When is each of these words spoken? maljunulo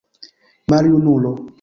maljunulo 0.69 1.31